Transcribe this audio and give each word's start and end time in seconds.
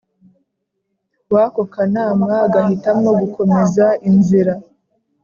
w 1.33 1.35
ako 1.45 1.61
kanama 1.73 2.25
agahitamo 2.45 3.09
gukomeza 3.21 3.85
inzira 4.09 4.53